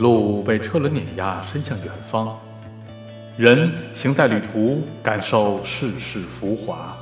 [0.00, 2.34] 路被车轮碾压，伸向远方。
[3.36, 6.96] 人行在旅途，感受世事浮华。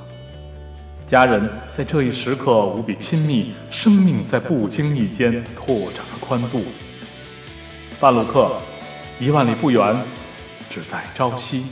[1.07, 6.65] 家人在这一时刻无比亲密，生命在不经意间拓展了宽度。
[8.01, 8.57] 半路客，
[9.21, 9.97] 一万里不远，
[10.69, 11.67] 只在朝夕。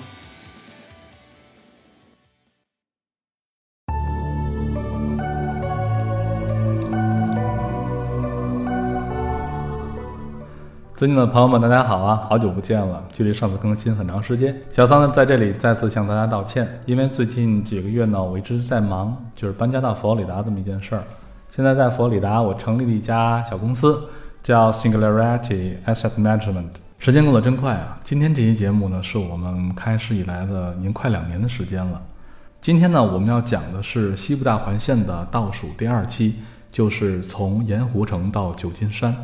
[10.97, 12.27] 尊敬的朋友们，大家好啊！
[12.27, 14.57] 好久不见了，距离上次更新很长时间。
[14.73, 21.05] 小桑呢在这里再次向大家道歉，因为最近几个月呢，我一直在忙，就是搬家到佛罗里达这么一件事儿。
[21.51, 24.05] 现在在佛罗里达，我成立了一家小公司，
[24.43, 26.71] 叫 Singularity Asset Management。
[26.99, 27.99] 时间过得真快啊！
[28.03, 32.01] 今天这期节目呢，是我们开始以来的已经快两年的时间了。
[32.63, 36.37] 今天呢，我们要讲的是西部大环线的倒数第二期，
[36.73, 39.15] 就是从盐湖城到旧金山。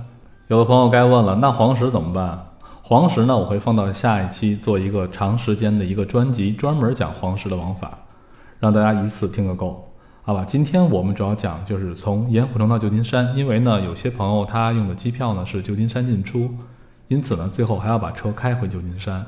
[0.52, 2.38] 有的朋友该问了，那黄石怎么办？
[2.82, 7.90] 黄石呢，我会放到下一期做一个长时间的一个专辑，专门讲黄石的往法，
[8.60, 9.82] 让大家一次听个够，
[10.20, 10.44] 好吧？
[10.46, 16.50] 今天我们主要讲就是从盐湖城到旧金山，因为呢，有些朋友他用的机票呢是旧金山进出，
[17.08, 19.24] 因此呢，最后还要把车开回旧金山。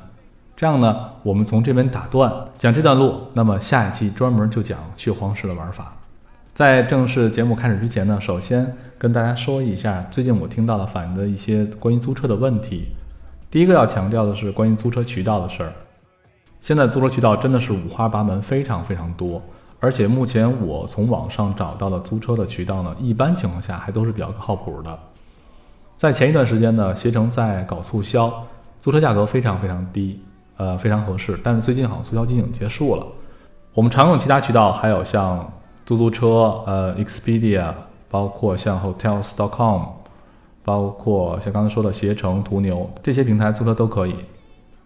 [0.55, 5.91] 这样呢，我们从这边打断讲这段路，那么下一期专门就讲去黄石的玩法。
[6.55, 12.85] 在正式节目开始之前呢，首先跟大家说一下最近我听到的反映的一些关于租车的问题。
[13.51, 15.73] 第一个要强调的是关于租车渠道的事儿。
[16.61, 19.41] 现在租车渠道真的是五花八门，非常非常多。
[19.81, 24.97] 而且目前我从网上找到的租车的渠道呢，一般情况下还都是比较靠谱的。
[25.97, 28.33] 在前一段时间呢，携程在搞促销，
[28.79, 30.21] 租车价格非常非常低，
[30.55, 31.37] 呃，非常合适。
[31.43, 33.05] 但是最近好像促销期已经结束了。
[33.73, 35.45] 我们常用其他渠道还有像。
[35.85, 37.71] 出租车，呃，Expedia，
[38.09, 39.81] 包括像 Hotels.com，
[40.63, 44.15] 包括像刚才说的携程、途牛这些平台租车都可以。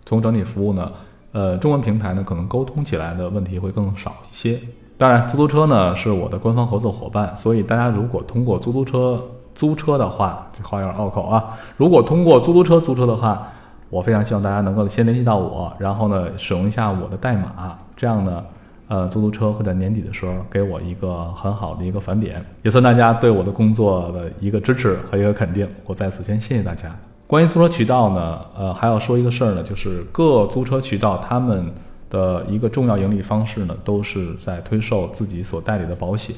[0.06, 0.92] 从整体服务呢，
[1.32, 4.60] 呃，中文平台呢可能沟通起来的问题会更少一些。
[4.98, 9.24] 当然，出租车呢是我的官方合作伙伴，所以大家如果通过出租车
[9.56, 11.58] 租车的话，这话有点拗口啊。
[11.78, 13.48] 如果通过出租车租车的话，
[13.90, 18.44] 我非常希望大家能够先联系到我，然后呢使用一下我的代码，这样呢。
[18.90, 25.68] 呃，出租车会在年底的时候给我一个很好的一个返点，也算大家对我的工作的一个支持和一个肯定。
[25.86, 26.94] 我在此先谢谢大家。
[27.28, 31.72] 关于租车渠道呢，呃，还要说一个事儿呢，就是各租车渠道他们
[32.10, 36.36] 的一个重要盈利方式呢，都是在推售自己所代理的保险。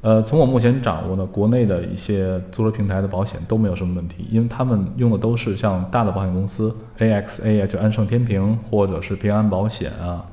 [0.00, 10.26] 呃，从我目前掌握的国内的一些租车平台的保险都没有什么问题，因为他们用的都是像大的保险公司，AXA 啊，就安盛天平，或者是平安保险啊。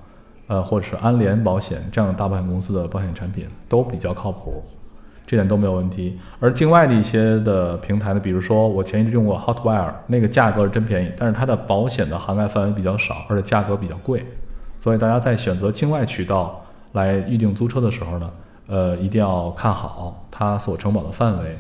[0.48, 4.64] 呃，或者是安联保险这样的大保险公司的保险产品都比较靠谱，
[5.26, 6.18] 这点都没有问题。
[6.40, 14.26] 而境外的一些的平台呢，比如说我前一阵用过 Hotwire，那个价格是真便宜，但是它的保险的涵盖范围比较少，而且价格比较贵。
[14.80, 16.62] 所以大家在选择境外渠道
[16.94, 18.32] 来预定租车的时候呢，
[18.68, 21.60] 呃，一定要看好它所承保的范围。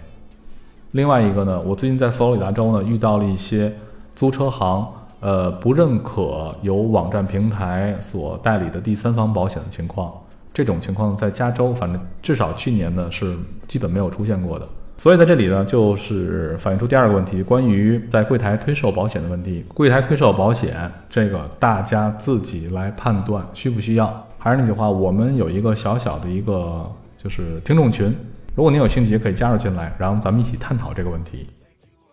[0.92, 3.74] 另外一个呢，我最近在佛罗里达州呢遇到了一些
[4.16, 4.88] 租车行。
[5.20, 10.14] 呃，不认可由网站平台所代理的第三方保险的情况，
[10.54, 13.36] 这种情况在加州，反正至少去年呢是
[13.68, 14.68] 基本没有出现过的。
[15.00, 19.64] 所以在这里呢，就是反映出第二个问题，关于在柜台推售保险的问题。
[19.74, 24.26] 柜台推售保险，这个大家自己来判断需不需要。
[24.40, 26.84] 还是那句话，我们有一个小小的一个
[27.16, 28.16] 就是听众群，
[28.56, 31.48] 如果您有兴趣，也可以加入进来，然后咱们一起探讨这个问题。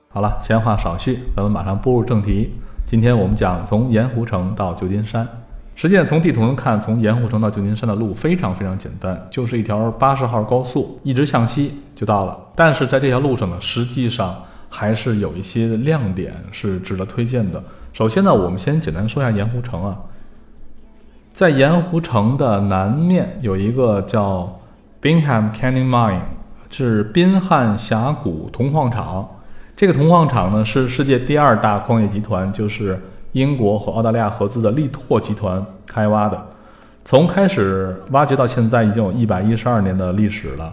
[0.09, 2.53] 好了，闲话少叙，咱们马上步入正题。
[2.85, 5.27] 今天我们讲从盐湖城到旧金山。
[5.75, 12.39] 实际上，从地图上看，从盐湖城到旧金山的路非常非常简单，就是一条八十号高速，一直向西就到了。
[12.55, 14.37] 但是在这条路上呢，实际上
[14.69, 17.61] 还是有一些亮点是值得推荐的。
[17.93, 19.99] 首先呢，我们先简单说一下盐湖城啊。
[21.33, 24.61] 在盐湖城的南面有一个叫
[25.03, 26.21] Bingham Canyon Mine，
[26.71, 29.29] 是宾汉峡谷铜矿场。
[29.77, 32.97] 这个铜矿场呢是世界第二大矿业集团，就是
[33.33, 36.41] 英国和澳大利亚合资的力拓集团开挖的。
[37.05, 40.73] 从开始挖掘到现在，已经有一百一十二年的历史了。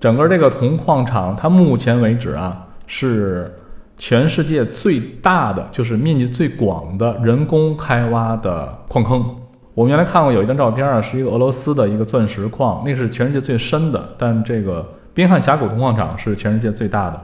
[0.00, 3.54] 整个这个铜矿场，它目前为止啊，是
[3.96, 9.24] 全世界最大的，就是面积最广的人工开挖的矿坑。
[9.72, 14.04] 我们原来看过有一张照片啊，是一个俄罗斯的一个钻石矿，那是全世界最深的。
[14.18, 14.84] 但这个
[15.14, 17.22] 宾汉峡谷铜矿场是全世界最大的。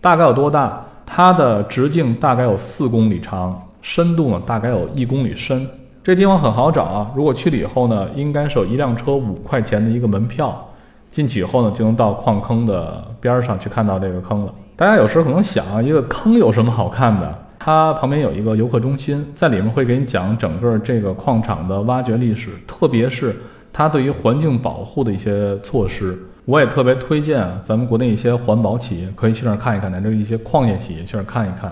[0.00, 0.84] 大概有多大？
[1.04, 5.66] 它的直径大概有四公里长，深度呢大概有一公里深。
[6.04, 7.10] 这地方很好找啊！
[7.14, 10.66] 如果去了以后呢，应该是有一辆车五块钱的一个门票，
[11.10, 14.52] 进去以后呢，就能到矿坑的边儿上去看到这个坑了。
[14.76, 17.38] 大家有时候可能想啊，一个坑有什么好看的？
[17.58, 23.36] 它旁边有一个游客中心，在里面会给你讲整个这个矿场的挖掘历史，特别是
[23.72, 26.18] 它对于环境保护的一些措施。
[26.48, 31.70] 我也特别推荐咱们国内一些环保企业可以去那儿看一看，乃至一些矿业企业去那儿看一看，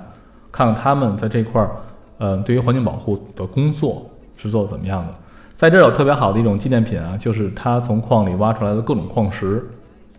[0.52, 1.70] 看看他们在这块儿，
[2.18, 4.04] 呃，对于环境保护的工作
[4.36, 5.14] 是做的怎么样的。
[5.54, 9.64] 在这儿有特别好的一种纪念品啊，就是它从矿里挖出来的各种矿石，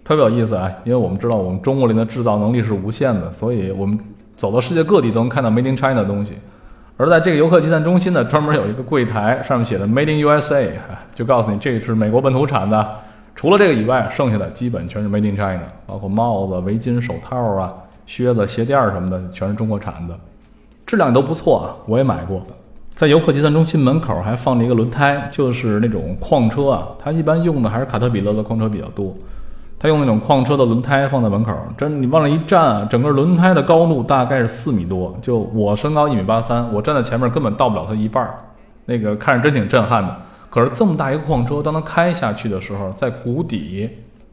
[0.04, 0.72] 特别有意思啊。
[0.84, 4.00] 因为我们知道我们中国人的制造能力是无限的，所以我们
[4.36, 6.34] 走到世界各地都能看到 Made in China 的东西。
[6.98, 10.72] 而在这个游客集散中心呢，专门有一个柜台，上面写的 Made in USA，
[11.14, 12.90] 就告诉你这是美国本土产的。
[13.38, 17.72] 除了这个以外，剩下的基本全是 Made in China，包括帽子、围巾、手套啊、
[18.08, 20.18] 靴子、鞋垫什么的，全是中国产的，
[20.88, 21.78] 质量都不错啊。
[21.86, 22.42] 我也买过。
[22.96, 29.14] 在游客集散中心门口还放着一个轮胎，就是那种矿车啊，它一般用的还是卡特彼勒的矿车比较多。
[29.78, 35.16] 它用那种矿车的轮胎放在门口，真你往那一站，整个轮胎的高度大概是四米多。
[35.22, 38.34] 就我身高一米八三，我站在前面根本到不了它一半儿，
[38.86, 40.18] 那个看着真挺震撼的。
[40.58, 43.88] 可是这么大一个矿车，当它开下去的时候，在谷底，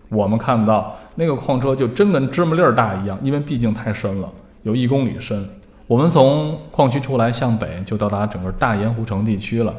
[0.08, 4.32] 我们看到那个矿车就真跟芝麻粒儿大一样，因为毕竟太深了，
[4.62, 5.46] 有一公里深。
[5.86, 9.74] 我们从矿区出来，向北就到达整个大盐湖城地区了。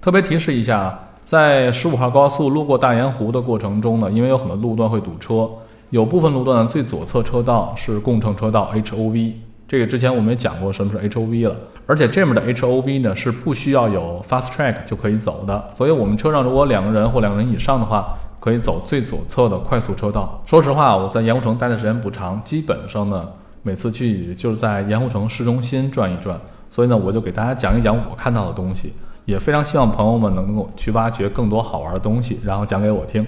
[0.00, 5.46] 特别提示一下，在十五号高速路过大盐湖的过程中呢，因为有很多路段会堵车，
[5.90, 9.34] 有部分路段的最左侧车道是共乘车道 H O V。
[9.74, 15.68] 这个之前我们也讲过什么是 H O V 了，而且这面的 H O V 呢是不需要有 Fast Track 就可以走的。
[15.72, 20.40] 所以，我们车上如果两个人或两个人以上的话，可以走最左侧的快速车道。
[20.46, 23.28] 说实话，我在盐湖城待的时间不长，基本上呢。
[23.64, 26.38] 每次去就是在盐湖城市中心转一转，
[26.70, 28.92] 所以呢，我就给大家讲一讲我看到的东西，
[29.24, 33.26] 也非常希望朋友们能够去挖掘更多好玩的东西，然后讲给我听。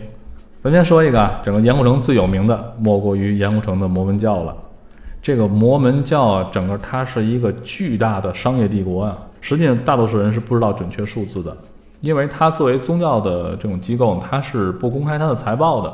[0.63, 4.55] 咱先说一个，整个盐湖城最有名的莫过于盐湖城的摩门教了。
[5.27, 11.57] 这个摩门教整个它是一个巨大的商业帝国啊，实际上大多数人是不知道准确数字的，
[12.01, 15.93] 因为它作为宗教的这种机构，它是不公开它的财报的。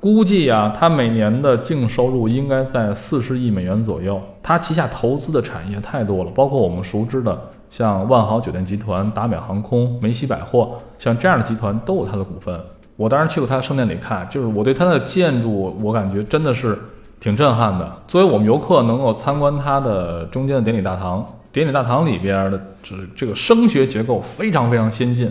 [0.00, 4.18] 估计啊，它每年的净收入应该在四十亿美元左右。
[4.42, 7.38] 它旗下投资的产业太多了，包括我们熟知的
[7.68, 12.58] 像万豪酒店集团、达美航空、梅西百货，像这样的集团都有它的股份。
[12.96, 16.78] 我当时去过它的圣殿里看，就是我对它的建筑，我感觉真的是
[17.24, 17.90] 挺震撼的。
[18.06, 25.24] 作为我们游客能够参观它的中间的典礼大堂，典礼大堂里边的这这个声学结构非常非常先进，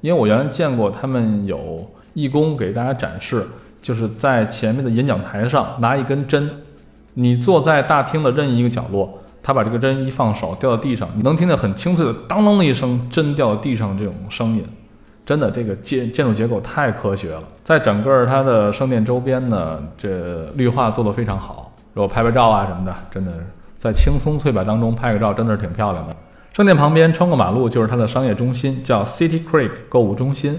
[0.00, 3.44] 因为我原来见过他们有义工给大家展示。
[3.82, 6.48] 就是在前面的演讲台上拿一根针，
[7.14, 14.62] 你坐在大厅的任意一个角落，他把这个针一放手掉到地上，你能听见很清脆的当啷的一声针掉到地上这种声音。
[15.24, 17.42] 真的，这个建建筑结构太科学了。
[17.62, 23.46] 在整个它的圣殿周边呢，这绿化做得非常好，如果拍拍照啊什么的，真的是
[23.78, 26.16] 在青松翠柏当中拍个照，真的是挺漂亮的。
[26.52, 30.58] 圣殿旁边穿过马路就是它的商业中心，叫 City Creek 购物中心。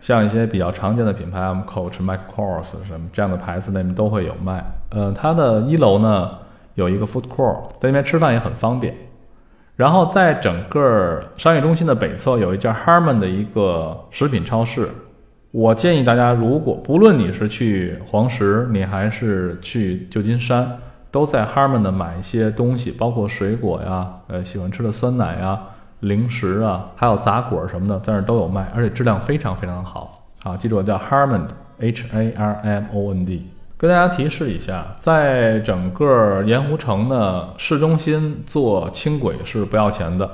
[0.00, 4.62] 像一些比较常见的品牌，M Coach、Michael Kors 什么这样的牌子，那边都会有卖。
[4.90, 6.30] 呃，它的一楼呢
[6.74, 8.94] 有一个 Food Court，在那边吃饭也很方便。
[9.76, 14.88] 然后在整个商业中心的北侧有一家 Harmon 的一个食品超市。
[15.50, 20.78] 我建议大家，如果不论你是去黄石，你还是去旧金山，
[21.10, 25.60] 都在 Harmon 的买一些东西，包括水果呀，呃，喜欢吃的酸奶呀。
[26.00, 30.54] 零食啊，还有杂果什么的，在那都有卖，而且质量非常非常好啊！
[30.54, 33.46] 记住，叫 Harmon，H-A-R-M-O-N-D。
[33.76, 40.30] 跟大家提示一下，在整个盐湖城的市中心坐轻轨是不要钱的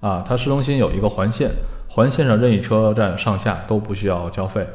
[0.00, 0.22] 啊！
[0.26, 1.50] 它市中心有一个环线，
[1.88, 4.66] 环线上任意车站上下都不需要交费。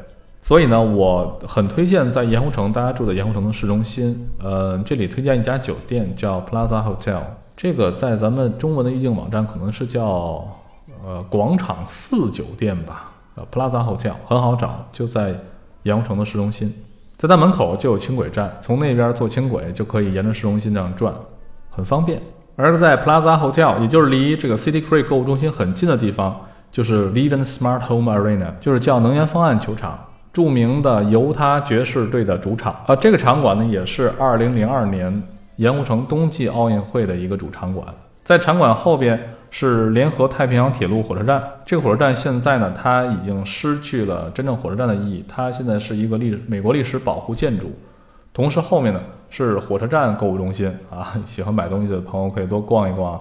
[0.42, 4.26] 所以呢，我很推荐在盐湖城，大家住在盐湖城的市中心。
[4.42, 7.20] 呃，这里推荐一家酒店，叫 Plaza Hotel。
[7.54, 10.48] 这个在咱们中文的预订网站可能是叫
[11.04, 15.38] 呃广场四酒店吧，呃 Plaza Hotel 很好找，就在
[15.82, 16.74] 盐湖城的市中心，
[17.20, 21.14] 在它门口就有轻轨站，从那边坐轻轨就可以沿着市中心这样转，
[21.68, 22.18] 很方便。
[22.56, 26.34] 而在 Plaza Hotel，也就是离这个 City Creek 购物中心很近的地方，
[26.72, 29.98] 就是 Vivint Smart Home Arena，就是叫能源方案球场，
[30.32, 32.96] 著名的犹他爵士队的主场啊。
[32.96, 35.22] 这个场馆呢，也是2002年。
[35.56, 37.86] 盐湖城冬季奥运会的一个主场馆，
[38.24, 41.42] 在场馆后边是联合太平洋铁路火车站。
[41.66, 47.70] 这个火车站现在呢，它已经失去了真正火车站的意义，它现在是一个历美国历史保护建筑。
[48.32, 53.20] 同时后面呢是火车站购物中心啊， 喜欢买东西的朋友可以多逛一逛。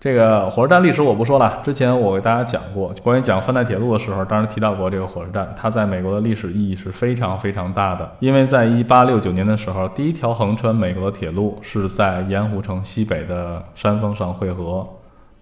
[0.00, 8.10] 这个火车站历史我不说了，之前我给大家讲过，关于讲泛带铁路的时候，当然提到过这个火车站，它在美国的历史意义是非常非常大的。
[8.18, 14.86] 因为在一八六九年的时候，第一条横穿美国的铁路是在盐湖城西北的山峰上汇合，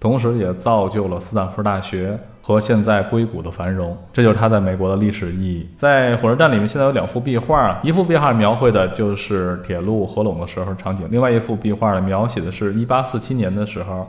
[0.03, 3.97] 同时也造就了斯坦福大学和现在硅谷的繁荣。
[4.13, 5.69] 这就是它在美国的历史意义。
[5.77, 14.05] 在火车站里面，现在有两幅壁画，一幅壁画描绘的就是铁路合拢的时候场景，另外一幅壁画呢，描写的是一八四七年的时候。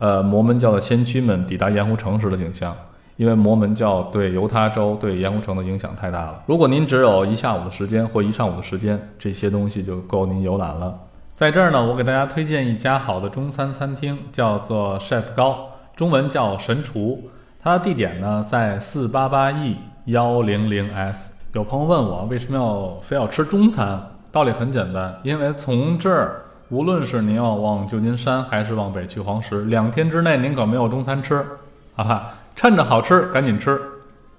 [0.00, 2.76] 呃，摩门教的先驱们抵达盐湖城时的景象，
[3.16, 6.40] 因为摩门教对犹他州、对盐湖城的影响太大了。
[6.46, 10.96] 如果您只有一下午的时间或一上午的时间，这些东西就够您游览了。
[11.38, 17.30] 在这儿呢，我给大家推荐一家好的中餐餐厅，叫做 Chef 高，中文叫神厨。
[17.62, 19.76] 它的地点呢在四八八 E
[20.06, 21.30] 幺零零 S。
[21.52, 24.02] 有朋友问我为什么要非要吃中餐？
[24.32, 26.42] 道理很简单，因为从这儿。
[26.70, 31.46] 无论是您要往旧金山，还是往北去黄石，两天之内您可没有中餐吃，
[31.94, 32.34] 好吧？
[32.56, 33.80] 趁着好吃赶紧吃。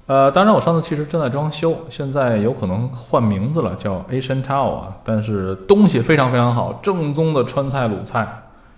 [0.09, 4.87] 呃，当然我上次其实正在装修，现在有可能换名字了，叫 Asian Tao 啊。
[5.03, 8.27] 但是东西非常非常好，正宗的川菜鲁菜，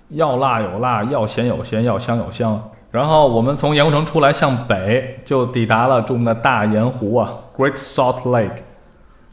[0.10, 2.62] 要辣有辣，要咸有咸，要香有香。
[2.92, 8.58] 然后我们从盐湖城出来向北，就抵达了著名的大盐湖啊，Great Salt Lake。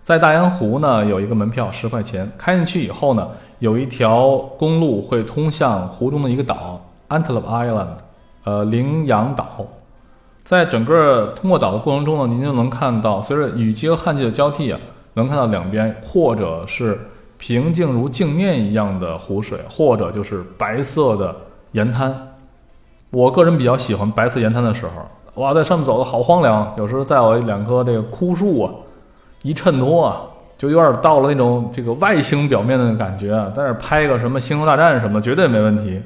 [0.04, 3.28] 在大盐湖呢，有一个门票十块钱，开进去以后呢。
[3.58, 7.88] 有一条公路会通向湖中的一个岛，Antelope Island，
[8.44, 9.66] 呃，羚羊岛。
[10.48, 14.80] 在整个通过岛的过程中呢，您就能看到，随着雨季和旱季的交替啊，
[15.12, 16.98] 能看到两边或者是
[17.36, 21.36] 平静如镜面一样的湖水，或者就是白色的
[21.72, 22.32] 盐滩。
[23.10, 28.72] 我个人比较喜欢白色盐滩的时候，哇，在上面走的好荒凉，有时候再有两棵这个枯树啊，
[29.42, 30.22] 一衬托啊。
[30.56, 36.00] 就有点到了那种这个外星表面的感觉啊，在那拍个什么星球大战什么，绝对没问题。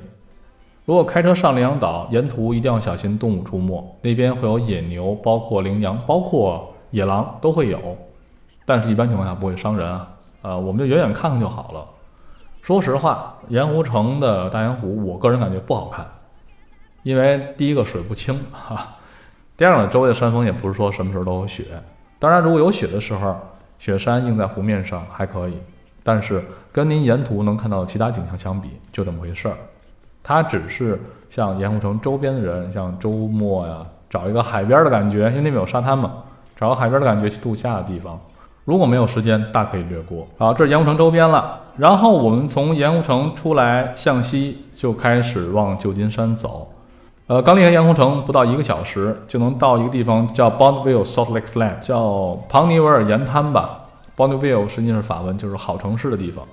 [0.85, 7.97] 如果开车上羚羊岛，沿途一定要小心动物出没，那边会有野牛，包括羚羊，包括野狼都会有，
[8.65, 10.09] 但是一般情况下不会伤人啊。
[10.43, 11.87] 呃，我们就远远看看就好了。
[12.61, 16.07] 说实话，盐湖城的大盐湖，我个人感觉不好看，
[17.03, 18.97] 因为第一个水不清哈，
[19.57, 21.65] 第二个周围的山峰也不是说什么时候都有雪，
[22.19, 23.37] 当然如果有雪的时候。
[23.79, 25.55] 雪山映在湖面上还可以，
[26.05, 29.57] 但是跟您沿途能看到的其他景象相比，就这么回事儿。
[30.23, 36.13] 它只是像盐湖城周边的人，像周末呀，找一个海边的感觉，因为那边有沙滩嘛，
[36.57, 38.19] 找个海边的感觉去度假的地方。
[38.65, 40.25] 如果没有时间，大可以略过。
[40.39, 41.59] 好，这是盐湖城周边了。
[41.77, 46.71] 然后我们从盐湖城出来，向西就开始往旧金山走。
[47.27, 53.81] 呃，刚离开盐湖城不到一个小时，就能到一个地方叫 Bonneville Salt Lake Flat，叫庞尼维尔盐滩吧。
[54.17, 56.45] Bonneville 实际上是法文，就是好城市的地方。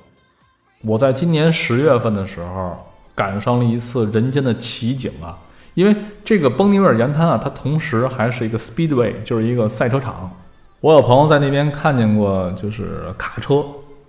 [0.84, 2.78] 我在今年十月份的时候
[3.20, 5.36] 赶上了一次人间的奇景啊！
[5.74, 10.32] 因为这个邦尼维尔盐滩啊，它同时还是一个 Speedway，就是一个赛车场。
[10.80, 13.56] 我有朋友在那边看见过，就是卡车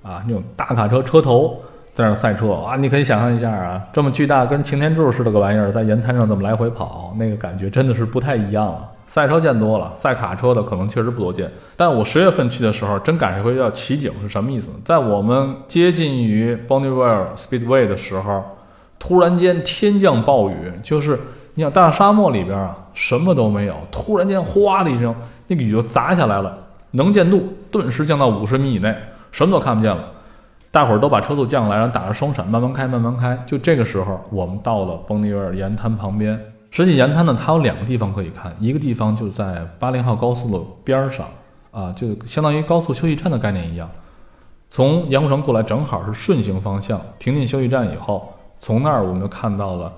[0.04, 1.60] 啊，那种大卡车车头。
[1.92, 8.88] 在那赛车啊，你可以想象一下啊，这么巨大跟擎天柱似的个玩意儿在盐滩上这么来回跑，那个感觉真的是不太一样啊。
[9.08, 11.50] 赛车见多了，赛卡车的可能确实不多见。
[11.76, 14.70] 但我十月份去的时候，真赶上一回叫奇景，是什么意思？
[14.84, 18.44] 在我们接近于 Bonneville Speedway 的时候，
[19.00, 21.18] 突然间天降暴雨，就是
[21.54, 25.12] 你想大沙漠里边啊，什么都没有，突然间哗的一声，
[25.48, 26.56] 那个雨就砸下来了，
[26.92, 28.94] 能见度顿时降到五十米以内，
[29.32, 30.04] 什么都看不见了。
[30.70, 33.36] 大伙儿都把车速降下来，然后打着双闪，慢慢开，慢慢开。
[33.44, 36.38] 就这个时候，我们到了邦尼维尔盐滩旁边。
[36.70, 41.26] 实际盐滩呢，它有两个地方可以看，一个地方就在八零号高速的边儿上，
[41.72, 43.90] 啊，就相当于高速休息站的概念一样。
[44.68, 47.00] 从盐湖城过来，正好是顺行方向。
[47.18, 49.92] 停进休息站以后，从那儿我们就看到了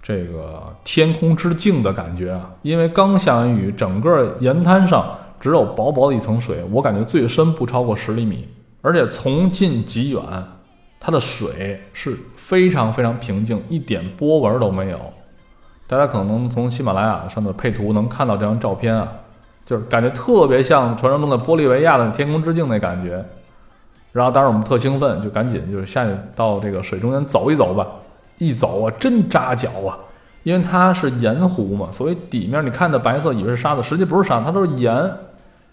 [0.00, 2.50] 这个天空之镜的感觉啊。
[2.62, 8.48] 因为刚下完雨，整个盐滩上只有薄薄的一层水，我感觉最深不超过十厘米。
[8.80, 10.22] 而且从近及远，
[11.00, 14.98] 它的水是非常非常平静，一点波纹都没有。
[15.86, 19.06] 大家可能从喜马拉雅上的配图能看到这张照片啊，
[19.66, 23.24] 就是感觉特别像传说中的玻利维亚的天空之镜那感觉。
[24.12, 27.86] 然后当时我们特兴奋，就赶紧就是下去到这个水中间走一走吧。
[28.38, 29.98] 一走啊，真扎脚啊，
[30.42, 35.10] 因为它是盐湖嘛，所以底面你看的白色以为是沙子，实际不是沙，它都是盐。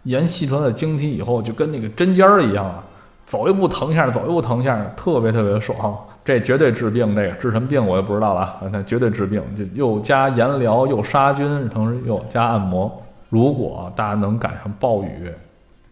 [0.04, 2.84] 盐吸出来的晶体以后，就跟那个针尖儿一样啊。
[3.24, 5.96] 走一步疼一下，走一步疼一下，特别特别爽。
[6.26, 8.60] 这绝对治病，这个治什么病我也不知道了。
[8.72, 12.92] 那绝对治病，就又加盐疗，又杀菌，同时又加按摩。
[13.30, 15.32] 如果大家能赶上暴雨，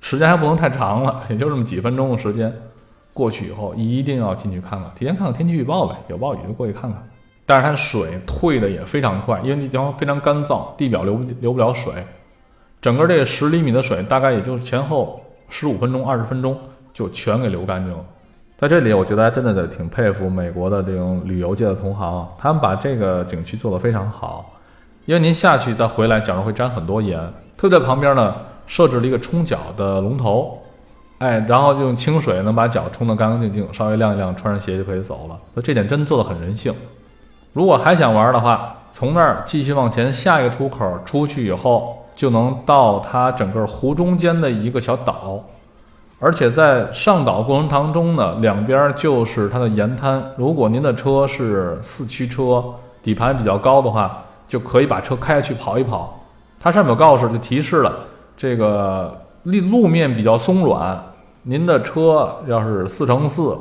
[0.02, 2.52] 时间还不能太长了，也就这么几分钟的时间，
[3.14, 5.96] 过去以后一定要进去看看，提前看看天气预报呗。
[6.08, 7.04] 有暴雨就过去看看。
[7.46, 11.92] 但是它水退的也非常快，因为那地方非常干燥，地表流流不了水，
[12.80, 16.56] 整个这个十厘米的水大概也就前后十五分钟、二十分钟
[16.94, 18.06] 就全给流干净了。
[18.56, 24.54] 在这里，我觉得还真的得挺佩服美国的这种旅游界的同行，他们把这个景区做得非常好。
[25.06, 27.20] 因为您下去再回来，脚上会沾很多盐。
[27.58, 28.36] 特别在旁边呢，
[28.68, 30.62] 设置了一个冲脚的龙头，
[31.20, 35.38] 哎，然后就用清水能把脚冲得干干净净，稍微晾一晾，穿上鞋就可以走了。
[35.54, 36.74] 所以这点真做得很人性。
[37.54, 45.44] 如果还想玩的话，从那儿继续往前，下一个出口出去以后，就能到它整个湖中间的一个小岛，
[46.20, 50.24] 而且在上岛过程当中呢，两边就是它的沿滩。
[50.38, 52.64] 如果您的车是四驱车，
[53.04, 56.18] 底盘比较高的话，就可以把车开下去跑一跑。
[56.60, 57.94] 它上面有告示，就提示了
[58.38, 61.02] 这个路路面比较松软，
[61.44, 63.58] 您的车要是四乘四，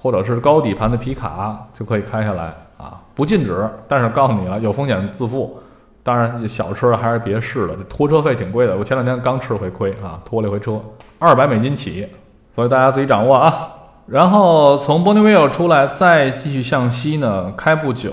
[0.00, 2.54] 或者是高底盘的皮卡，就可以开下来。
[2.78, 5.56] 啊，不禁止，但是告诉你啊，有风险自负。
[6.02, 8.76] 当然，小车还是别试了，这拖车费挺贵的。
[8.76, 10.80] 我前两天刚吃了回亏啊，拖了一回车，
[11.20, 12.08] 二百美金起，
[12.52, 13.68] 所以大家自己掌握啊。
[14.06, 18.12] 然后从 Bonneville 出来，再继续向西呢，开不久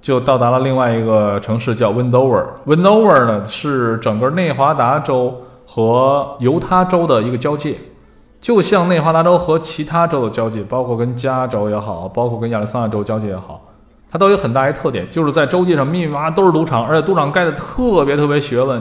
[0.00, 2.44] 就到达了另外一个城市，叫 Windover。
[2.64, 5.34] Windover 呢是整个内华达州
[5.66, 7.74] 和犹他州的一个交界，
[8.46, 13.60] 就像内华达州和其他州的交界，包括跟加州也好，包括跟亚利桑那州交界也好。
[14.08, 18.80] 它都有很大一特点，就是在洲际上密密麻麻都是赌场，而且赌场盖的特别特别学问。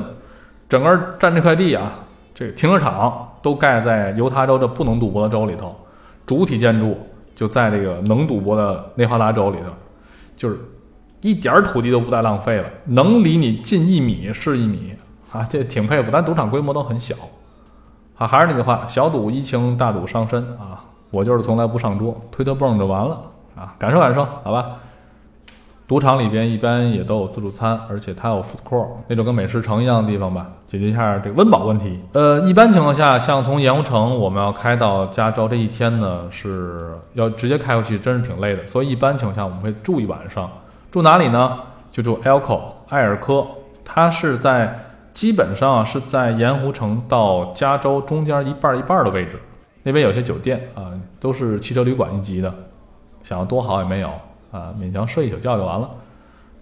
[0.69, 1.91] 整个占这块地啊，
[2.35, 5.75] 这个停车场都盖在犹他州这不能赌博的州里头，
[6.27, 6.95] 主体建筑
[7.35, 9.73] 就在这个能赌博的内华达州里头，
[10.37, 10.59] 就是
[11.21, 14.93] 一点土地都不带浪费了，能离你近一米是一米
[15.31, 16.09] 啊，这挺佩服。
[16.13, 17.15] 但赌场规模都很小
[18.17, 20.83] 啊，还是那句话，小赌怡情，大赌伤身啊。
[21.11, 23.17] 我就是从来不上桌，推推蹦就完了
[23.55, 24.65] 啊，感受感受，好吧。
[25.87, 31.99] 赌场里边一般也都有自助餐，而且它有 food court 那种跟美食城一样的地方吧，解决一下这个温饱问题。
[32.13, 38.65] 呃，一般情况下，像从盐湖城我们要开到加州这一天呢，是要直接开过去，真是挺累的。
[38.65, 40.49] 所以一般情况下我们会住一晚上，
[40.89, 41.59] 住哪里呢？
[41.91, 43.45] 就住 Elko 艾尔科，
[43.85, 44.77] 它是在
[45.15, 49.39] 基本上是在盐湖城到加州中间一半一半的位置，
[49.81, 52.53] 那边有些酒店啊都是汽车旅馆一级的，
[53.23, 54.09] 想要多好也没有。
[54.51, 55.89] 啊，勉强睡一宿觉就完了。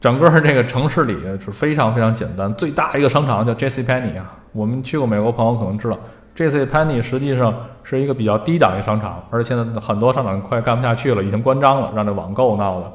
[0.02, 2.52] 整个这个城市里是非常非常简单。
[2.56, 3.84] 最大一个商场叫 J.C.
[3.84, 5.98] Penney 啊，我们去过美国朋友可能知道
[6.36, 6.66] ，J.C.
[6.66, 12.92] Penney 实际上是一个比较低档的商场，而且现在很多商场快干不下去了，已经关张了，让这网购闹的。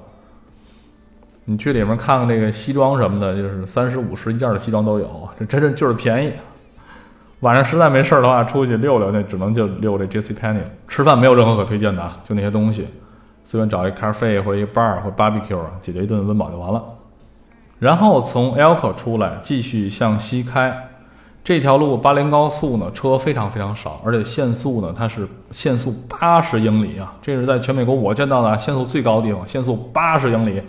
[1.51, 6.31] 你去里面看看这个西装什么的，就是三十五十一件的西装都有，这真是就是便宜。
[7.41, 10.35] 晚上实在没事儿的话，出去溜溜，那只能就溜这 J.C.
[10.35, 10.65] p e n n y。
[10.89, 12.87] 吃饭没有任何可推荐的啊，就那些东西。
[13.45, 16.85] 随便找一咖啡或者一 bar 或 barbecue 解决一顿温饱就完了。
[17.79, 20.77] 然后从 Elko 出来，继续向西开。
[21.43, 30.61] 这条路巴林高速呢，车非常非常少，而且限速呢，它是限速八十英里啊，这是在全美国我见到的限速最高的地方，限速八十英里，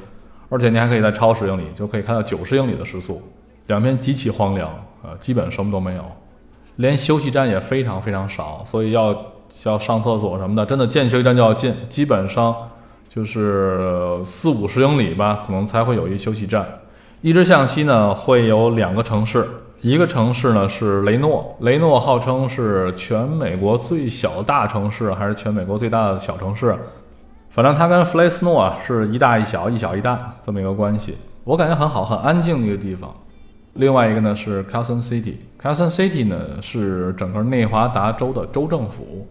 [0.49, 3.21] 而且你还可以在超十英里，就可以开到九十英里的时速。
[3.67, 4.69] 两边极其荒凉
[5.01, 6.03] 啊，基本什么都没有，
[6.75, 9.15] 连休息站也非常非常少，所以要。
[9.63, 12.55] 要上厕所什么的，真的见休息站就要进，基本上
[13.09, 16.63] 就是四五十英里吧，可能才会有一休息站。
[17.21, 19.49] 一直向西呢，会有两个城市，
[19.81, 26.77] 一个城市呢是雷诺，雷诺号称是全美国最小的大城市，还是全美国最大的小城市？
[27.49, 31.17] 反正它跟弗雷斯诺啊是一大一小，一小一大这么一个关系。
[31.43, 33.11] 我感觉很好，很安静的一个地方。
[33.73, 39.27] 另外一个呢是 Carson City，Carson City 呢是整个内华达州的州政府。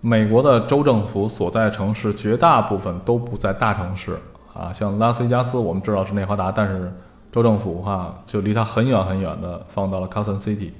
[0.00, 4.18] 美国的州政府所在城市绝大部分都不在大城市
[4.54, 6.90] 啊，像拉斯维加斯，我们知道是内华达，但是
[7.30, 10.70] 州政府哈就离它很远很远的放到了 Carson City。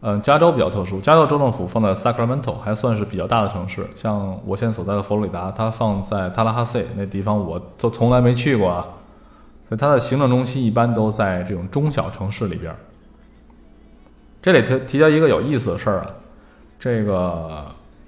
[0.00, 3.88] 嗯，加州比较特殊，加州州政府放在 Sacramento，还算是比较大的城市。
[3.94, 8.86] 像我现在所在的佛罗里达，它放在塔拉哈塞那地方，我都从来没去过啊。
[9.68, 12.74] 所以它的行政中心一般都在这种中小城市里边。
[14.42, 16.06] 这里提提到一个有意思的事儿啊，
[16.78, 17.64] 这个。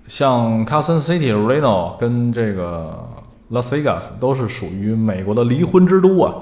[0.06, 2.98] 像 Carson City、Reno 跟这个
[3.50, 6.34] Las Vegas 都是属于美国的离婚之都啊。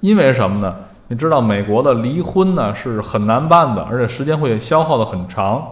[0.00, 0.74] 因为什么呢？
[1.12, 5.62] 你知道美国的离婚呢是很难办的，而且时间会消耗的很长。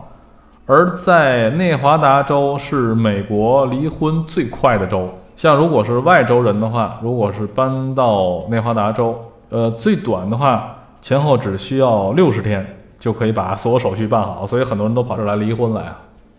[0.67, 5.09] 而在内华达州是美国离婚最快的州。
[5.37, 14.47] 像如果是外州人的话，如果是搬到内华达州，呃，最短的话前后只需要六十天就可以把所有手续办好。
[14.47, 15.97] 所以很多人都跑这儿来离婚来啊。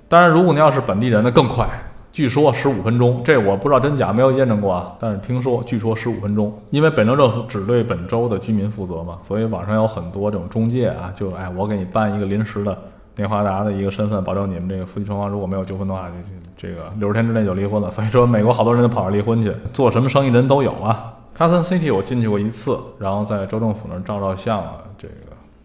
[0.07, 1.67] 当然，如果你要是本地人，那更快
[2.11, 4.93] 据说十五分钟，这我不知道真假，没有验证过啊。
[4.99, 12.77] 但是听说，据说十五分钟，因为本州政府只对本州的居民负责嘛，所以网上有很多这种中介啊，就哎，我给你办一个临时的
[13.15, 16.09] 内华达的一个身份，保证你们这个夫妻双方如果没有纠纷的话，
[16.57, 17.89] 这这个六十天之内就离婚了。
[17.89, 21.13] 所以说，美国好多人都跑着离婚去，做什么生意人都有啊。
[21.37, 25.13] Carson City 我进去过一次，然后在州政府那儿照照相啊，这个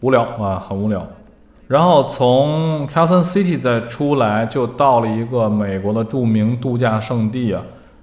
[0.01, 1.05] 无聊啊，很无聊。
[1.69, 7.61] 然后从 Carson City 再出来，就到了一个美国的著名度假胜地啊，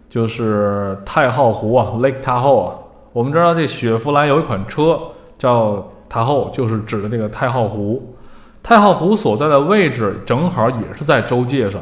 [0.09, 2.75] 就是太浩湖啊，Lake Tahoe 啊。
[3.13, 4.99] 我们知道这雪佛兰有一款车
[5.37, 8.13] 叫 Tahoe，就是指的这个太浩湖。
[8.61, 11.79] 太浩湖所在的位置正好也是在州界上，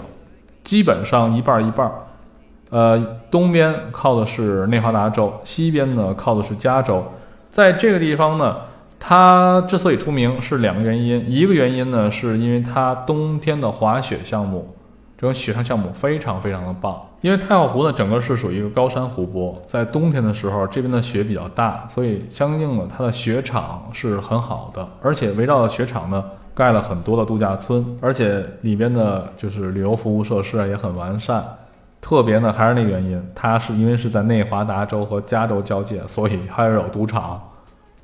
[0.63, 1.91] 基本上一半一半。
[2.69, 7.03] 呃，东边靠的是内华达州，西边呢靠的是加州。
[7.49, 8.55] 在这个地方呢。
[9.03, 14.75] 它之所以出名是两个原因，一个原因呢，是因为它冬天的滑雪项目，
[15.17, 17.01] 这种雪上项目非常非常的棒。
[17.21, 31.43] 因为太浩湖呢，整个是属于一个高山湖泊，在冬天的时候，这边的雪比较大，所以相应的它的雪场是很好的，而且围绕的雪场呢，盖了很多的度假村，而且里边的就是旅游服务设施啊也很完善。
[31.99, 37.41] 特别呢，还是那个原因，它是因为是在内华达州和加州交界，所以还是有赌场。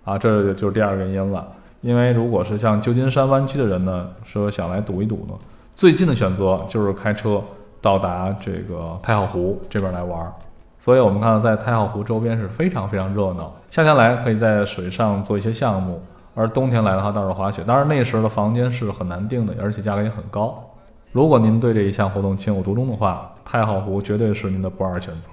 [0.07, 1.45] 啊，这就是第二个原因了。
[1.81, 5.33] 因为如果是像旧金山湾区的人呢，说想来赌一赌呢，
[5.75, 7.43] 最近的选择就是开车
[7.81, 10.31] 到达这个太浩湖这边来玩儿。
[10.79, 13.53] 所以我们看到在太浩湖周边是非常非常热闹。
[13.69, 16.01] 夏天来可以在水上做一些项目，
[16.33, 17.61] 而冬天来的话倒是滑雪。
[17.67, 20.63] 当然那时候的房间是很难订的，而且价格也很高。
[21.11, 25.29] 如果您对这一项活动情有独钟的话，太浩湖绝对是您的不二选择。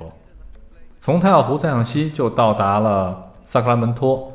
[0.98, 4.30] 从太浩湖再向西就到达了萨克拉门托。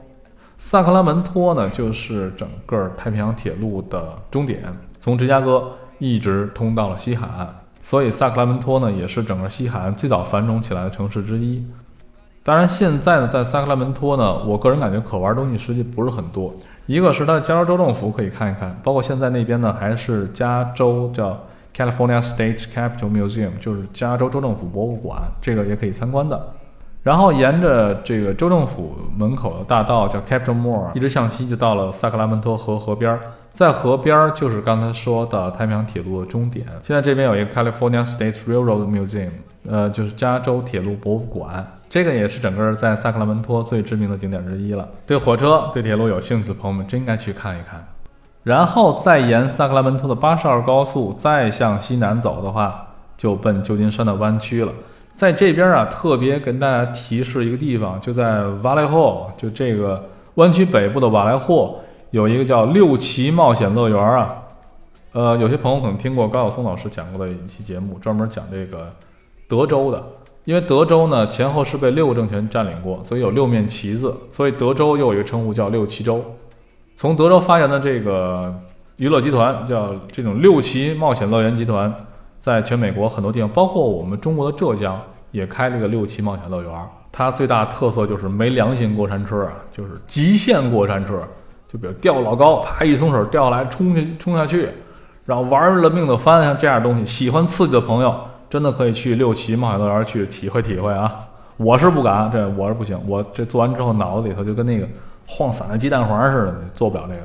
[0.62, 4.62] 萨克拉门托呢，就是整个太平洋铁路的终点，
[5.00, 7.48] 从芝加哥一直通到了西海岸，
[7.82, 11.66] 所以萨克拉门托呢，也是整个西海岸最早繁荣起来的城市之一。
[12.44, 16.54] 当然，现在呢，在萨克拉门托呢，我个人感觉可玩东西实际不是很多。
[16.88, 21.40] 一个是它的加州州政府可以看一看，包括现在那边呢，还是加州叫
[21.74, 26.54] California State Capitol Museum，就是加州州政府博物馆，这个也可以参观的。
[27.02, 33.20] 然后沿着这个州政府门口的大道叫 Capitol Mall，一直向西就到了萨克拉门托河河边儿，
[33.54, 36.66] 在河边儿就是刚才说的太平洋铁路的终点。
[36.84, 39.32] 现在这边有一个 California State Railroad Museum，
[39.68, 44.86] 呃，就是加州铁路博物馆，这个也是整个在萨克拉门托最知名的景点之一了。
[45.08, 47.88] 对火车、对铁路有兴趣的朋友们，真应该去看一看。
[48.44, 54.72] 然后再沿萨克拉门托的八十二高速再向西南走的话，就奔旧金山的湾区了。
[55.20, 60.02] 在这边啊，特别跟大家提示一个地方，就在瓦莱霍，就这个
[60.36, 61.78] 湾区北部的瓦莱霍，
[62.12, 64.34] 有一个叫六旗冒险乐园啊。
[65.12, 68.90] 呃，有些朋友可能听过高晓松老师讲过的一期节目，专门讲这个
[69.50, 70.02] 德州的。
[70.46, 76.24] 因为德州呢前后是被六个政权占领过，所以有六面旗子，所以德州又有一个称呼叫六旗州。
[76.96, 78.58] 从德州发源的这个
[78.96, 81.94] 娱乐集团叫这种六旗冒险乐园集团。
[82.40, 85.00] 在全美国很多地方，包括我们中国的浙江，
[85.32, 86.72] 也开了个六旗冒险乐园。
[87.12, 91.20] 它最大特色就是没良心过山车啊，就是极限过山车。
[91.68, 94.70] 就比如吊老高，啪一松手掉下来，冲下冲下去，
[95.26, 98.16] 然后玩了命的翻，像这样东西，喜欢刺激的朋友，
[98.50, 101.14] 真的可以去六旗冒险乐园去体会体会啊。
[101.58, 104.88] 我是不敢，这我是不行，我这做完之后脑子里头就跟那个
[105.28, 107.22] 晃散的鸡蛋黄似的，做不了这个。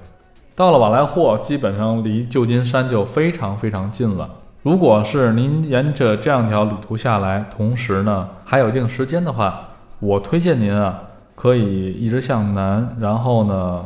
[0.54, 4.28] 到了瓦莱霍，基本上离旧金山就非常非常近了。
[4.64, 9.60] 如果是您沿着这样条旅途下来，同时呢还有一定时间的话，
[10.00, 10.98] 我推荐您啊，
[11.34, 13.84] 可以一直向南，然后呢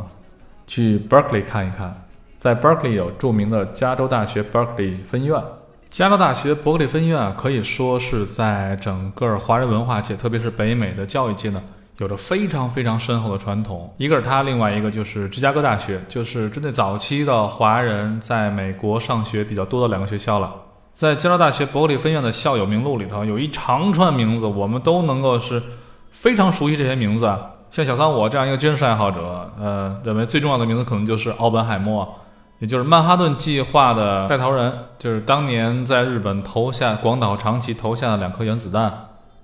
[0.69, 1.93] 去 Berkeley 看一看。
[2.39, 5.43] 在 Berkeley 有著名的加州大学 Berkeley 分院。
[5.91, 11.61] 加州大学伯克利分院可以说是在整个华人文化界，特别是北美的教育界呢，
[11.97, 13.93] 有着非常非常深厚的传统。
[13.97, 20.55] 一个是它，另外一个就是芝加哥大学，就是针对早期的华人在美国上学比较多的两个学校了。
[20.99, 25.63] 在加州大学伯克利分院的校友名录里头，有一长串名字，我们都能够是
[26.11, 27.33] 非常熟悉这些名字。
[27.71, 32.17] 像小三我这样一个军事爱好者，呃，认为最重要的名字可能就是奥本海默，
[32.59, 38.93] 也就是曼哈顿计划的带头人，就是当年在日本投下广岛、长崎投下的两颗原子弹，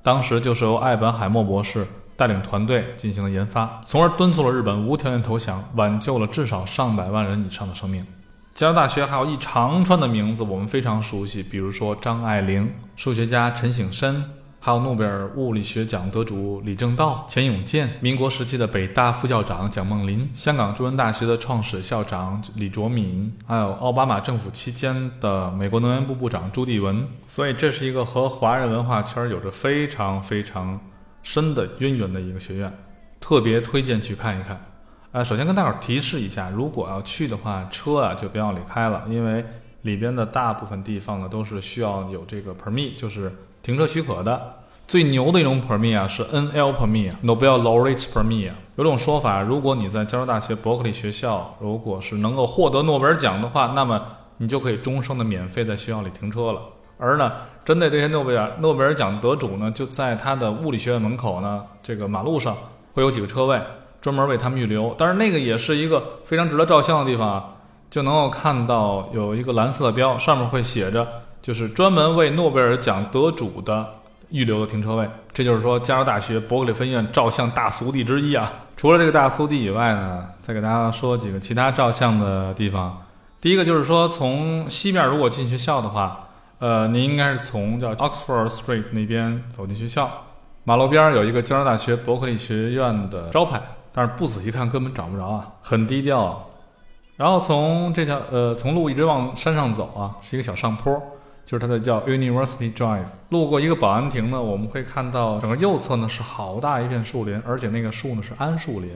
[0.02, 1.86] 当时就是由艾本海默博士
[2.16, 8.04] 带领团队进行了研发，从而敦促了日本无条件投降，挽救了至少上百万人以上的生命。
[8.54, 14.24] 加州大学还有一长串的名字，我们非常熟悉，比如说张爱玲、数学家陈省身，
[14.60, 27.04] 还有诺贝尔物理学奖得主李政道、钱永健，民国时期的北大副校长蒋梦麟，香港中文大学的创始校长李卓敏，还有奥巴马政府期间的美国能源部部长朱棣文。
[27.26, 30.78] 所以这是一个和华人文化圈有着非常非常
[31.24, 32.72] 深的渊源的一个学院，
[33.18, 34.64] 特别推荐去看一看。
[35.14, 39.44] 呃，首先跟大伙儿提示一下，如果要去的话，车啊就不要离开了，因为
[39.82, 44.56] 里边的大部分地方呢都是需要有这个 permit，就是停车许可的。
[44.88, 48.50] 最牛的一种 permit 啊，是 NL permit，Nobel laureate permit。
[48.74, 54.04] 有种说法，如果你在加州大学伯克利学校，如果是能够获得诺贝尔奖的话，那么
[54.38, 56.60] 你就可以终生的免费在学校里停车了。
[56.98, 57.30] 而呢，
[57.64, 62.56] 针对这些诺贝尔诺贝尔奖得主呢，就在他的物理学院门口呢，这个马路上
[62.92, 63.62] 会有几个车位，
[64.04, 64.94] 专门为他们预留。
[64.98, 67.44] 但是那个也是一个非常值得照相的地方啊，
[67.88, 71.08] 就能够看到有一个蓝色的标，上面会写着，
[71.40, 73.86] 就是专门为诺贝尔奖得主的。
[74.30, 78.52] 预留的停车位，这就是说加州大学伯克利分院照相大俗地之一啊。
[78.76, 83.00] 除了这个大俗地以外呢，再给大家说几个其他照相的地方。
[83.40, 90.10] 第一个就是说，从西面如果进学校的话，呃，您应该是从叫 Oxford Street 那边走进学校，
[90.64, 93.62] 马路边有一个加州大学伯克利学院的招牌，
[93.94, 96.50] 但是不仔细看根本找不着啊，很低调。
[97.16, 101.00] 然后从这条呃，从路一直往山上走啊，是一个小上坡。
[101.46, 108.90] 就是它的叫 University Drive，路过一个保安亭呢，我们会看到整个右侧呢是好大一片树林，而且那个树呢是桉树林。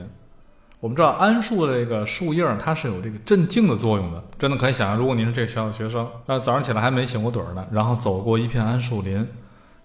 [0.79, 9.27] 我们知道桉树的这个树叶它是有这个镇静的作用的，真的可以想象，如果您是这个学校的学生，那早上起来还没醒过盹儿呢，然后走过一片桉树林，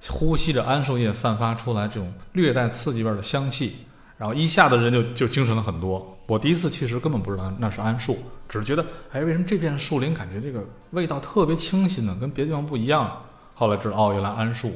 [0.09, 3.81] 呼吸着桉树叶散发出来这种略带刺激味的香气。
[4.24, 6.16] 然后一下子人就就精神了很多。
[6.26, 8.16] 我第一次去时根本不知道那是桉树，
[8.48, 8.82] 只是觉得，
[9.12, 12.16] 哎，为什么这片树林感觉这个味道特别清新呢？
[12.18, 13.20] 跟别的地方不一样。
[13.54, 14.72] 后来知道，哦，原来桉树。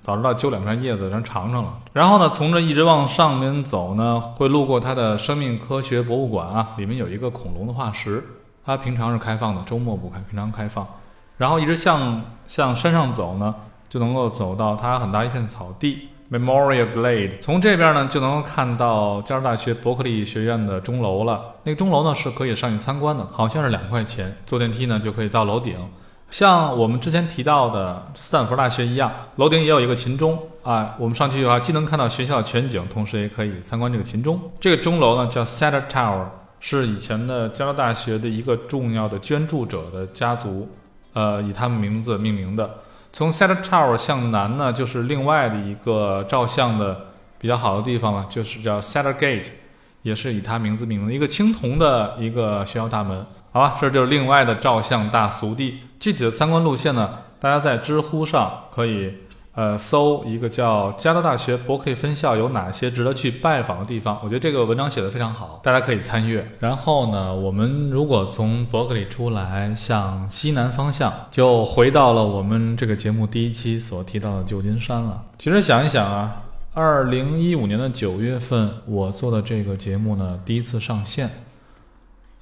[0.00, 1.78] 早知道揪两片叶子咱尝尝了。
[1.92, 8.24] 然后呢，从这一直往上面走呢，会路过它的生命科学博物馆啊，里面有一个恐龙的化石，
[8.64, 10.88] 它平常是开放的，周末不开，平常开放。
[11.36, 13.54] 然后一直向向山上走呢，
[13.90, 16.08] 就能够走到它很大一片草地。
[16.30, 21.54] Memorial Glade，从这边呢就能够看到加州大学伯克利学院的钟楼了。
[21.62, 25.76] 那个钟楼呢是可以上去参观的，好像是两块钱，坐电梯呢就可以到楼顶。
[26.28, 30.96] 像我们之前提到的斯坦福大学一样，楼顶也有一个琴钟啊。
[30.98, 34.40] 我们上去的话，既能看到学校的全景，同时也可以参观这个琴钟。
[34.58, 36.24] 这个钟楼呢叫 Sutter Tower，
[36.58, 40.68] 是以前的加州大学的一个重要的捐助者的家族，
[41.12, 42.68] 呃，以他们名字命名的。
[43.16, 47.06] 从 Sutter Tower 向南呢，就是另外的一个照相的
[47.38, 49.46] 比较好的地方了，就是叫 Sutter Gate，
[50.02, 53.24] 也是以它名字命名的一个青铜的一个学校大门。
[53.52, 55.78] 好吧，这就是另外的照相大俗地。
[55.98, 59.14] 具体的参观路线呢，大家在知乎上可以。
[59.56, 64.20] 呃，搜一个叫加州大学伯克利分校有哪些值得去拜访的地方？
[64.22, 66.46] 我觉得这个文章写的非常好，大家可以参阅。
[66.60, 75.24] 然后呢，我们如果从伯克利出来，向西南方向，就回到了我们这个节目第一期所提到的旧金山了。
[75.38, 76.42] 其实想一想啊，
[76.74, 81.30] 二零一五年的九月份，我做的这个节目呢，第一次上线，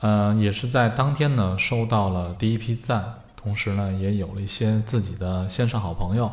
[0.01, 3.05] 嗯，也是在当天呢收到了第一批赞，
[3.37, 6.29] 同时呢，也有了一些自己的线上好朋友。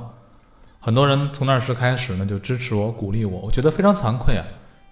[0.83, 3.39] 很多人从那时开始呢，就支持我、鼓励我。
[3.41, 4.43] 我觉得非常惭愧啊，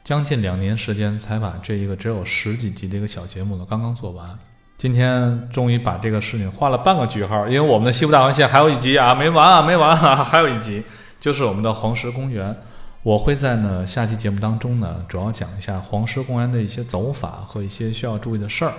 [0.03, 4.37] 将近两年时间才把这一个只有十几集的一个小节目呢，刚刚做完。
[4.77, 10.83] 今天终于把这个事情画了半个句号，因为我们的西部大环线还有一集啊，没完啊，没完啊，还有一集，
[11.19, 12.55] 就是我们的黄石公园。
[13.01, 18.73] 我会在呢下期节目当中呢，主要讲一下黄石公园的一些走法和一些需要注意的事儿。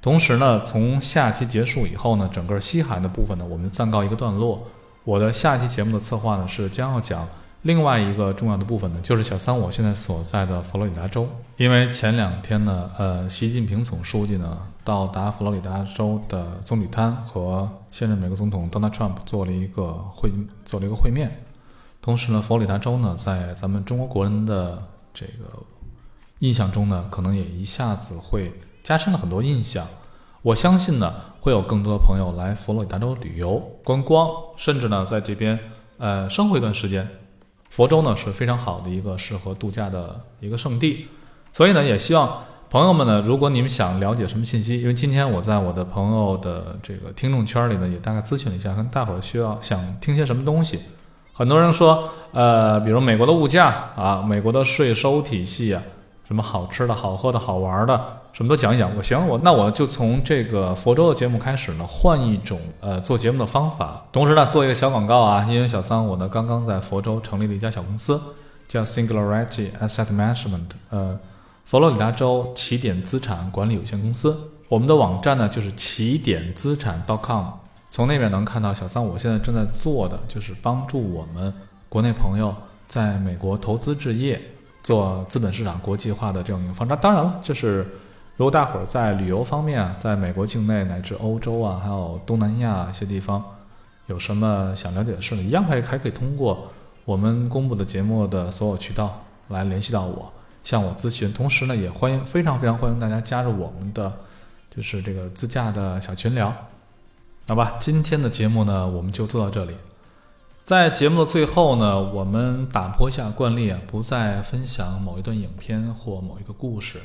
[0.00, 4.66] 同时呢，从下期结束以后呢，整个西海的部分呢，我们暂告一个段落。
[5.06, 7.28] 我的下一期节目的策划呢，是将要讲
[7.62, 11.28] 另外一个重要的部分呢，就是小三我现在所在的佛罗里达州。
[11.56, 20.28] 因为前两天呢，呃，习近平总书记呢到达佛罗里达州的总理滩，和现任美国总统 Donald Trump 做了一个会，
[20.64, 21.30] 做了一个会面。
[22.02, 24.82] 同时呢，佛罗里达州呢，在咱们中国国人的
[25.14, 25.62] 这个
[26.40, 29.86] 印象中呢，可能也一下子会加深了很多印象。
[30.42, 31.12] 我相信呢，
[31.46, 35.56] 会有更多的朋友来佛罗里达州旅游观光，甚至呢，在这边
[35.96, 37.08] 呃生活一段时间。
[37.70, 41.06] 佛州呢是非常好的一个适合度假的一个圣地，
[41.52, 50.80] 所以呢，也希望朋友们呢，如果你们想了解什么信息，因为今天我在我的朋友的这个听众圈里呢，也大概咨询了一下，跟大伙儿需要想听些什么东西。
[51.32, 55.80] 很多人说，呃，比如美国的物价啊，美国的税收体系啊，
[56.26, 58.18] 什么好吃的好喝的好玩的。
[58.36, 58.94] 什么都讲一讲。
[58.94, 64.04] 我行，我那我就从这个佛州的节目开始呢，换一种呃做节目的方法。
[64.12, 68.20] 同时呢，做一个小广告啊，因为小桑我呢刚刚在佛州成立了一家小公司，
[68.68, 71.18] 叫 Singularity Asset Management，呃，
[71.64, 74.50] 佛罗里达州起点资产管理有限公司。
[74.68, 77.46] 我们的网站呢就是起点资产 .com，
[77.88, 81.50] 从那边能看到小桑我现在正在做的就是帮助我们
[81.88, 82.54] 国内朋友
[82.86, 84.38] 在美国投资置业，
[84.82, 86.94] 做资本市场国际化的这种一个方式。
[87.00, 87.86] 当然了，这是
[88.36, 93.42] 如果大伙儿在旅游方面啊，在美国境内乃至欧洲啊，还有东南亚一些地方，
[94.06, 96.68] 有什么想了解的事呢，一样还还可以通过
[97.04, 101.32] 我们公布的节目的所有渠道来联系到我，向我咨询。
[101.32, 104.12] 同时呢，也欢迎非常非常欢迎大家加入我们的。
[104.68, 106.54] 就是这个自驾的小群聊，
[107.48, 109.74] 好吧，今天的节目呢，我们就做到这里。
[110.62, 117.00] 在节目的最后呢，我们打破一下惯例啊，不再分享某一段影片或某一个故事，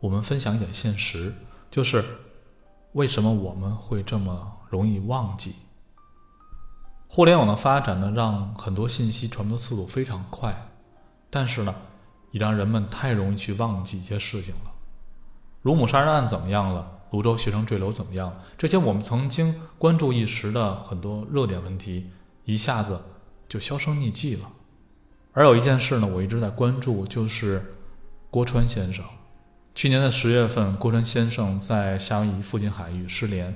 [0.00, 1.34] 我们分享一点现实，
[1.70, 2.04] 就是
[2.92, 5.54] 为什么我们会这么容易忘记？
[7.08, 10.68] 互联网的发展呢，让很多信息传播速度非常快，
[11.30, 11.74] 但是呢，
[12.30, 14.70] 也让人们太容易去忘记一些事情了。
[15.62, 17.00] 卢母杀人案怎么样了？
[17.10, 18.32] 泸州学生坠楼怎么样？
[18.56, 22.10] 这些我们曾经关注一时的很多热点问题，
[22.44, 23.02] 一下子
[23.48, 24.50] 就销声匿迹了。
[25.32, 27.74] 而有一件事呢，我一直在关注，就是
[28.30, 29.04] 郭川先生。
[29.78, 33.54] 去年的十月份，郭川先生在夏威夷附近海域失联，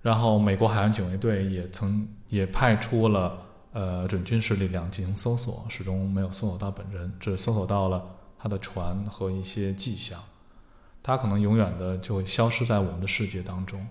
[0.00, 3.38] 然后美国海岸警卫队也曾也派出了
[3.72, 8.04] 呃准军事力量进行搜索，始终没有搜索到本人，只搜索到了
[8.36, 10.18] 他的船和一些迹象。
[11.04, 13.86] 他可能永远的就会消失在我们的世界当中，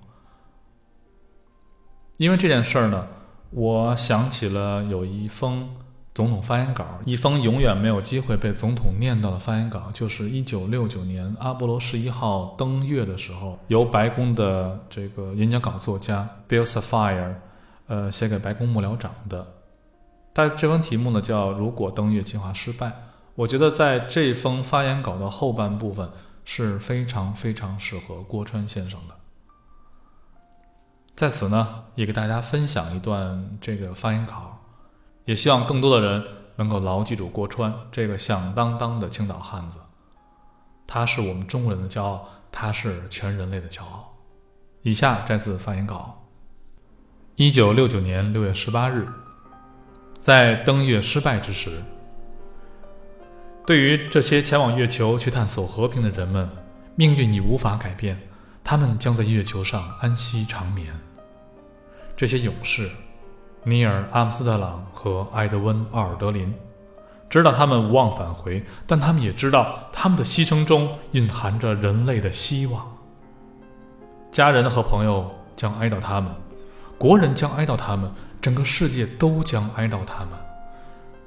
[2.17, 3.07] 因为这件事儿呢，
[3.51, 5.77] 我想起了有一封
[6.13, 17.35] 总统发言稿，一封永远没有机会被总统念到的发言稿，就是一九六九年阿波罗十一号登月的时候，由白宫的这个演讲稿作家 Bill Safire，
[17.87, 19.47] 呃，写给白宫幕僚长的。
[20.33, 22.91] 他这封题目呢叫“如果登月计划失败”。
[23.35, 26.09] 我觉得在这封发言稿的后半部分。
[26.43, 29.15] 是非常非常适合郭川先生的。
[31.15, 34.57] 在此呢，也给大家分享一段这个发言稿，
[35.25, 36.23] 也希望更多的人
[36.55, 39.77] 能够牢记住郭川这个响当当的青岛汉子。
[40.87, 44.13] 他是我们中国人的骄傲，他是全人类的骄傲。
[44.81, 46.27] 以下摘自发言稿：
[47.35, 49.07] 一九六九年六月十八日，
[50.19, 51.81] 在登月失败之时。
[53.65, 56.49] 对于这些前往月球去探索和平的人们，
[56.95, 58.19] 命运已无法改变，
[58.63, 60.93] 他们将在月球上安息长眠。
[62.17, 62.89] 这些勇士，
[63.63, 66.51] 尼尔·阿姆斯特朗和埃德温·奥尔德林，
[67.29, 72.85] 知道他们无望返回，但他们也知道他们的牺牲中蕴含着人类的希望。
[74.31, 76.31] 家人和朋友将哀悼他们，
[76.97, 80.29] 国人将哀悼他们，整个世界都将哀悼他们。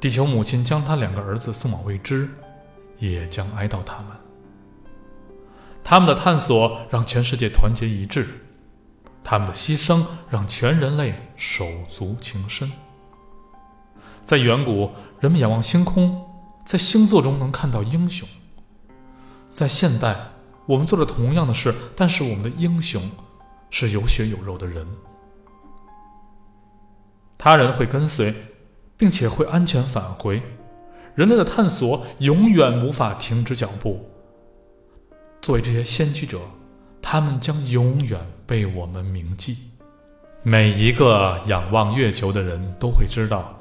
[0.00, 2.28] 地球母亲将她两个儿子送往未知，
[2.98, 4.06] 也将哀悼他们。
[5.84, 8.26] 他们的探索让全世界团结一致，
[9.24, 12.70] 他们的牺牲让全人类手足情深。
[14.24, 16.24] 在远古，人们仰望星空，
[16.64, 18.28] 在星座中能看到英雄；
[19.50, 20.14] 在现代，
[20.66, 23.10] 我们做着同样的事，但是我们的英雄
[23.70, 24.86] 是有血有肉的人。
[27.36, 28.34] 他人会跟随。
[28.96, 30.40] 并且会安全返回，
[31.16, 34.08] 人类的探索永远无法停止脚步。
[35.42, 36.40] 作为这些先驱者，
[37.02, 39.56] 他们将永远被我们铭记。
[40.42, 43.58] 每一个仰望月球的人都会知道，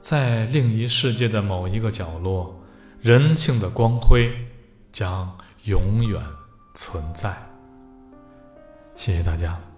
[0.00, 2.58] 在另一世界的某一个角落，
[3.00, 4.32] 人性的光辉
[4.92, 6.22] 将永远
[6.74, 7.36] 存在。
[8.94, 9.69] 谢谢大家。